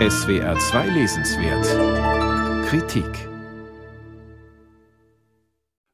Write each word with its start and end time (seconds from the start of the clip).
SWR 0.00 0.58
2 0.58 0.88
Lesenswert 0.88 2.66
Kritik 2.66 3.06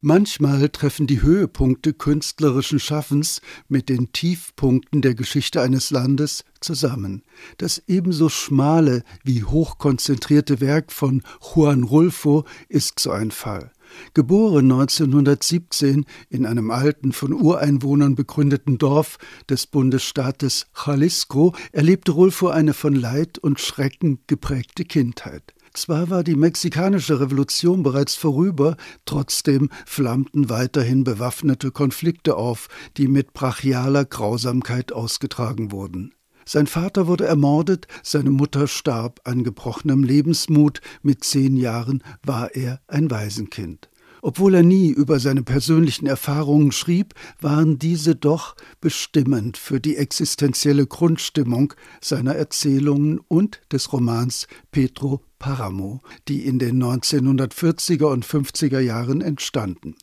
Manchmal 0.00 0.68
treffen 0.68 1.08
die 1.08 1.20
Höhepunkte 1.20 1.94
künstlerischen 1.94 2.78
Schaffens 2.78 3.40
mit 3.66 3.88
den 3.88 4.12
Tiefpunkten 4.12 5.02
der 5.02 5.16
Geschichte 5.16 5.60
eines 5.60 5.90
Landes 5.90 6.44
zusammen. 6.60 7.24
Das 7.56 7.82
ebenso 7.88 8.28
schmale 8.28 9.02
wie 9.24 9.42
hochkonzentrierte 9.42 10.60
Werk 10.60 10.92
von 10.92 11.24
Juan 11.42 11.82
Rulfo 11.82 12.44
ist 12.68 13.00
so 13.00 13.10
ein 13.10 13.32
Fall. 13.32 13.72
Geboren 14.14 14.70
1917 14.70 16.04
in 16.28 16.46
einem 16.46 16.70
alten, 16.70 17.12
von 17.12 17.32
Ureinwohnern 17.32 18.14
begründeten 18.14 18.78
Dorf 18.78 19.18
des 19.48 19.66
Bundesstaates 19.66 20.66
Jalisco, 20.86 21.54
erlebte 21.72 22.12
Rulfo 22.12 22.48
eine 22.48 22.74
von 22.74 22.94
Leid 22.94 23.38
und 23.38 23.60
Schrecken 23.60 24.20
geprägte 24.26 24.84
Kindheit. 24.84 25.54
Zwar 25.74 26.10
war 26.10 26.24
die 26.24 26.34
mexikanische 26.34 27.20
Revolution 27.20 27.82
bereits 27.82 28.16
vorüber, 28.16 28.76
trotzdem 29.04 29.68
flammten 29.86 30.50
weiterhin 30.50 31.04
bewaffnete 31.04 31.70
Konflikte 31.70 32.36
auf, 32.36 32.68
die 32.96 33.06
mit 33.06 33.32
brachialer 33.32 34.04
Grausamkeit 34.04 34.92
ausgetragen 34.92 35.70
wurden. 35.70 36.14
Sein 36.50 36.66
Vater 36.66 37.06
wurde 37.06 37.26
ermordet, 37.26 37.88
seine 38.02 38.30
Mutter 38.30 38.68
starb 38.68 39.20
an 39.24 39.44
gebrochenem 39.44 40.02
Lebensmut, 40.02 40.80
mit 41.02 41.22
zehn 41.22 41.58
Jahren 41.58 42.02
war 42.24 42.54
er 42.54 42.80
ein 42.86 43.10
Waisenkind. 43.10 43.90
Obwohl 44.22 44.54
er 44.54 44.62
nie 44.62 44.88
über 44.88 45.20
seine 45.20 45.42
persönlichen 45.42 46.06
Erfahrungen 46.06 46.72
schrieb, 46.72 47.12
waren 47.38 47.78
diese 47.78 48.16
doch 48.16 48.56
bestimmend 48.80 49.58
für 49.58 49.78
die 49.78 49.98
existenzielle 49.98 50.86
Grundstimmung 50.86 51.74
seiner 52.00 52.34
Erzählungen 52.34 53.20
und 53.28 53.60
des 53.70 53.92
Romans 53.92 54.46
Petro 54.72 55.22
Paramo, 55.38 56.00
die 56.28 56.46
in 56.46 56.58
den 56.58 56.82
1940er 56.82 58.06
und 58.06 58.24
50er 58.24 58.80
Jahren 58.80 59.20
entstanden. 59.20 59.96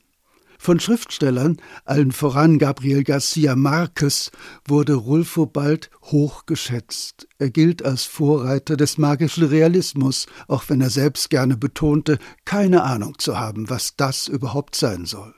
Von 0.58 0.80
Schriftstellern, 0.80 1.58
allen 1.86 2.12
voran 2.12 2.60
Gabriel 2.60 3.04
Garcia 3.04 3.56
Marquez, 3.56 4.32
wurde 4.68 4.94
Rulfo 4.94 5.46
bald 5.46 5.90
hoch 6.04 6.46
geschätzt. 6.46 7.28
Er 7.38 7.50
gilt 7.50 7.84
als 7.84 8.04
Vorreiter 8.04 8.78
des 8.78 8.98
magischen 8.98 9.46
Realismus, 9.46 10.28
auch 10.48 10.64
wenn 10.68 10.82
er 10.82 10.90
selbst 10.90 11.30
gerne 11.30 11.58
betonte, 11.58 12.18
keine 12.46 12.84
Ahnung 12.84 13.20
zu 13.20 13.40
haben, 13.40 13.70
was 13.70 13.96
das 13.96 14.28
überhaupt 14.28 14.76
sein 14.76 15.06
soll. 15.06 15.34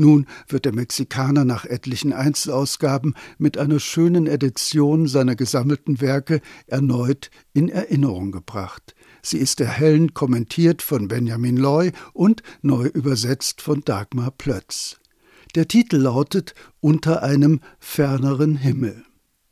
Nun 0.00 0.24
wird 0.48 0.64
der 0.64 0.74
Mexikaner 0.74 1.44
nach 1.44 1.66
etlichen 1.66 2.14
Einzelausgaben 2.14 3.14
mit 3.36 3.58
einer 3.58 3.78
schönen 3.80 4.26
Edition 4.26 5.06
seiner 5.06 5.36
gesammelten 5.36 6.00
Werke 6.00 6.40
erneut 6.66 7.30
in 7.52 7.68
Erinnerung 7.68 8.32
gebracht. 8.32 8.94
Sie 9.20 9.36
ist 9.36 9.60
erhellend 9.60 10.14
kommentiert 10.14 10.80
von 10.80 11.08
Benjamin 11.08 11.58
Loy 11.58 11.92
und 12.14 12.42
neu 12.62 12.86
übersetzt 12.86 13.60
von 13.60 13.82
Dagmar 13.82 14.30
Plötz. 14.30 14.96
Der 15.54 15.68
Titel 15.68 15.98
lautet 15.98 16.54
Unter 16.80 17.22
einem 17.22 17.60
ferneren 17.78 18.56
Himmel. 18.56 19.04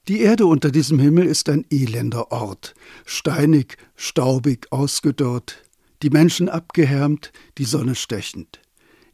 Die 0.09 0.21
Erde 0.21 0.47
unter 0.47 0.71
diesem 0.71 0.99
Himmel 0.99 1.27
ist 1.27 1.51
ein 1.51 1.67
elender 1.71 2.33
Ort, 2.33 2.75
steinig, 3.05 3.77
staubig, 3.97 4.69
ausgedörrt, 4.71 5.63
die 6.03 6.09
Menschen 6.09 6.49
abgehärmt, 6.49 7.33
die 7.59 7.67
Sonne 7.67 7.95
stechend. 7.95 8.63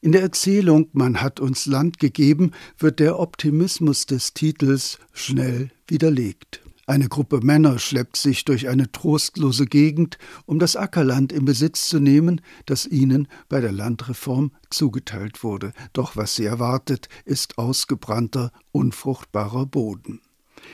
In 0.05 0.13
der 0.13 0.21
Erzählung 0.21 0.91
Man 0.93 1.23
hat 1.23 1.41
uns 1.41 1.65
Land 1.65 1.99
gegeben 1.99 2.51
wird 2.77 3.01
der 3.01 3.19
Optimismus 3.19 4.05
des 4.05 4.35
Titels 4.35 4.99
schnell 5.15 5.71
widerlegt. 5.87 6.61
Eine 6.87 7.09
Gruppe 7.09 7.41
Männer 7.43 7.79
schleppt 7.79 8.19
sich 8.19 8.45
durch 8.45 8.69
eine 8.69 8.93
trostlose 8.93 9.65
Gegend, 9.65 10.19
um 10.45 10.59
das 10.59 10.77
Ackerland 10.77 11.33
in 11.33 11.47
Besitz 11.47 11.89
zu 11.89 12.01
nehmen, 12.01 12.43
das 12.67 12.85
ihnen 12.85 13.29
bei 13.49 13.63
der 13.63 13.73
Landreform 13.73 14.53
zugeteilt 14.69 15.43
wurde. 15.43 15.73
Doch 15.95 16.17
was 16.17 16.35
sie 16.35 16.45
erwartet, 16.45 17.09
ist 17.25 17.57
ausgebrannter, 17.57 18.53
unfruchtbarer 18.73 19.65
Boden. 19.65 20.21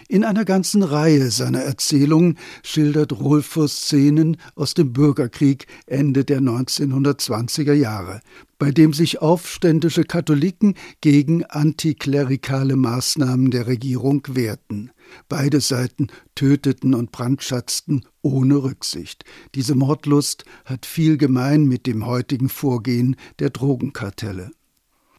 In 0.09 0.25
einer 0.25 0.45
ganzen 0.45 0.83
Reihe 0.83 1.31
seiner 1.31 1.61
Erzählungen 1.61 2.39
schildert 2.63 3.13
Rolfus 3.13 3.83
Szenen 3.83 4.37
aus 4.55 4.75
dem 4.75 4.93
Bürgerkrieg 4.93 5.67
Ende 5.87 6.25
der 6.25 6.41
1920er 6.41 7.73
Jahre, 7.73 8.21
bei 8.59 8.71
dem 8.71 8.93
sich 8.93 9.21
aufständische 9.21 10.05
Katholiken 10.05 10.75
gegen 11.01 11.45
antiklerikale 11.45 12.77
Maßnahmen 12.77 13.51
der 13.51 13.67
Regierung 13.67 14.23
wehrten. 14.29 14.91
Beide 15.29 15.61
Seiten 15.61 16.09
töteten 16.35 16.95
und 16.95 17.13
brandschatzten 17.13 18.05
ohne 18.23 18.63
Rücksicht. 18.63 19.25
Diese 19.55 19.75
Mordlust 19.75 20.45
hat 20.65 20.87
viel 20.87 21.17
gemein 21.17 21.65
mit 21.65 21.87
dem 21.87 22.07
heutigen 22.07 22.49
Vorgehen 22.49 23.17
der 23.39 23.51
Drogenkartelle. 23.51 24.51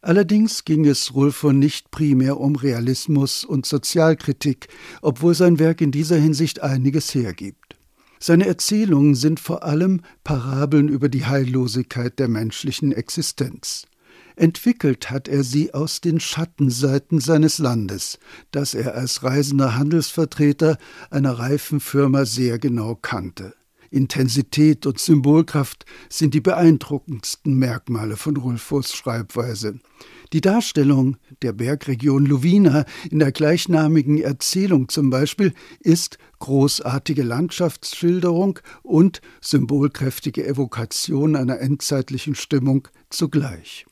Allerdings 0.04 0.64
ging 0.64 0.84
es 0.84 1.14
Rulfo 1.14 1.52
nicht 1.52 1.92
primär 1.92 2.40
um 2.40 2.56
Realismus 2.56 3.44
und 3.44 3.66
Sozialkritik, 3.66 4.66
obwohl 5.00 5.34
sein 5.34 5.60
Werk 5.60 5.80
in 5.80 5.92
dieser 5.92 6.16
Hinsicht 6.16 6.60
einiges 6.60 7.14
hergibt. 7.14 7.76
Seine 8.18 8.46
Erzählungen 8.46 9.14
sind 9.14 9.38
vor 9.38 9.62
allem 9.62 10.00
Parabeln 10.24 10.88
über 10.88 11.08
die 11.08 11.24
Heillosigkeit 11.24 12.18
der 12.18 12.26
menschlichen 12.26 12.90
Existenz. 12.90 13.86
Entwickelt 14.34 15.10
hat 15.10 15.28
er 15.28 15.44
sie 15.44 15.72
aus 15.72 16.00
den 16.00 16.18
Schattenseiten 16.18 17.20
seines 17.20 17.58
Landes, 17.58 18.18
das 18.50 18.74
er 18.74 18.96
als 18.96 19.22
reisender 19.22 19.76
Handelsvertreter 19.76 20.78
einer 21.10 21.38
Reifenfirma 21.38 22.24
sehr 22.24 22.58
genau 22.58 22.96
kannte. 22.96 23.54
Intensität 23.92 24.86
und 24.86 24.98
Symbolkraft 24.98 25.84
sind 26.08 26.34
die 26.34 26.40
beeindruckendsten 26.40 27.54
Merkmale 27.54 28.16
von 28.16 28.36
Rulfos 28.36 28.94
Schreibweise. 28.94 29.78
Die 30.32 30.40
Darstellung 30.40 31.18
der 31.42 31.52
Bergregion 31.52 32.24
Lovina 32.24 32.84
in 33.10 33.18
der 33.18 33.32
gleichnamigen 33.32 34.18
Erzählung 34.18 34.88
zum 34.88 35.10
Beispiel 35.10 35.52
ist 35.80 36.18
großartige 36.38 37.22
Landschaftsschilderung 37.22 38.58
und 38.82 39.20
symbolkräftige 39.40 40.46
Evokation 40.46 41.36
einer 41.36 41.60
endzeitlichen 41.60 42.34
Stimmung 42.34 42.88
zugleich. 43.10 43.84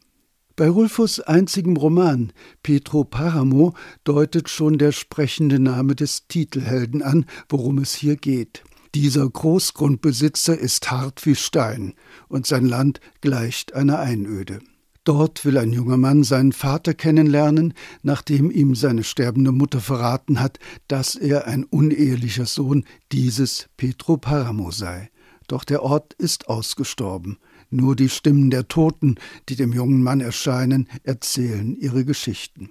Bei 0.56 0.68
Rulfos 0.68 1.20
einzigem 1.20 1.76
Roman 1.76 2.32
Petro 2.62 3.04
Paramo 3.04 3.74
deutet 4.04 4.48
schon 4.50 4.76
der 4.76 4.92
sprechende 4.92 5.58
Name 5.58 5.94
des 5.94 6.26
Titelhelden 6.28 7.02
an, 7.02 7.24
worum 7.48 7.78
es 7.78 7.94
hier 7.94 8.16
geht. 8.16 8.62
Dieser 8.94 9.28
Großgrundbesitzer 9.28 10.58
ist 10.58 10.90
hart 10.90 11.24
wie 11.24 11.36
Stein 11.36 11.94
und 12.28 12.46
sein 12.46 12.66
Land 12.66 13.00
gleicht 13.20 13.72
einer 13.74 14.00
Einöde. 14.00 14.58
Dort 15.04 15.44
will 15.44 15.58
ein 15.58 15.72
junger 15.72 15.96
Mann 15.96 16.24
seinen 16.24 16.52
Vater 16.52 16.92
kennenlernen, 16.92 17.74
nachdem 18.02 18.50
ihm 18.50 18.74
seine 18.74 19.04
sterbende 19.04 19.52
Mutter 19.52 19.80
verraten 19.80 20.40
hat, 20.40 20.58
dass 20.88 21.14
er 21.14 21.46
ein 21.46 21.64
unehelicher 21.64 22.46
Sohn 22.46 22.84
dieses 23.12 23.68
Petro 23.76 24.16
Paramo 24.16 24.72
sei. 24.72 25.10
Doch 25.46 25.62
der 25.62 25.82
Ort 25.84 26.14
ist 26.14 26.48
ausgestorben. 26.48 27.38
Nur 27.70 27.94
die 27.94 28.08
Stimmen 28.08 28.50
der 28.50 28.66
Toten, 28.66 29.16
die 29.48 29.56
dem 29.56 29.72
jungen 29.72 30.02
Mann 30.02 30.20
erscheinen, 30.20 30.88
erzählen 31.04 31.76
ihre 31.76 32.04
Geschichten. 32.04 32.70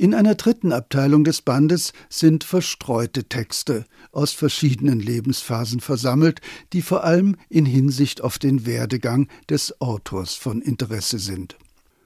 In 0.00 0.14
einer 0.14 0.34
dritten 0.34 0.72
Abteilung 0.72 1.24
des 1.24 1.42
Bandes 1.42 1.92
sind 2.08 2.42
verstreute 2.42 3.24
Texte 3.24 3.84
aus 4.12 4.32
verschiedenen 4.32 4.98
Lebensphasen 4.98 5.80
versammelt, 5.80 6.40
die 6.72 6.80
vor 6.80 7.04
allem 7.04 7.36
in 7.50 7.66
Hinsicht 7.66 8.22
auf 8.22 8.38
den 8.38 8.64
Werdegang 8.64 9.28
des 9.50 9.78
Autors 9.82 10.36
von 10.36 10.62
Interesse 10.62 11.18
sind. 11.18 11.58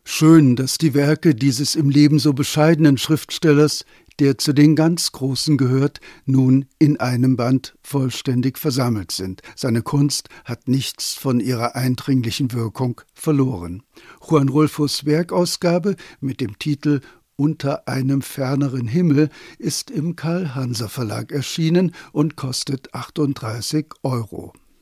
Schön, 0.02 0.56
dass 0.56 0.76
die 0.76 0.92
Werke 0.92 1.36
dieses 1.36 1.76
im 1.76 1.88
Leben 1.88 2.18
so 2.18 2.32
bescheidenen 2.32 2.98
Schriftstellers, 2.98 3.84
der 4.18 4.38
zu 4.38 4.52
den 4.52 4.74
ganz 4.74 5.12
Großen 5.12 5.56
gehört, 5.56 6.00
nun 6.26 6.66
in 6.80 6.98
einem 6.98 7.36
Band 7.36 7.76
vollständig 7.80 8.58
versammelt 8.58 9.12
sind. 9.12 9.40
Seine 9.54 9.82
Kunst 9.82 10.28
hat 10.44 10.66
nichts 10.66 11.14
von 11.14 11.38
ihrer 11.38 11.76
eindringlichen 11.76 12.52
Wirkung 12.52 13.00
verloren. 13.14 13.84
Juan 14.20 14.48
Rulfos 14.48 15.04
Werkausgabe 15.04 15.94
mit 16.20 16.40
dem 16.40 16.58
Titel 16.58 17.00
unter 17.36 17.88
einem 17.88 18.22
ferneren 18.22 18.86
Himmel 18.86 19.28
ist 19.58 19.90
im 19.90 20.16
Karl 20.16 20.54
Hanser 20.54 20.88
Verlag 20.88 21.32
erschienen 21.32 21.94
und 22.12 22.36
kostet 22.36 22.94
38 22.94 23.86
Euro. 24.02 24.52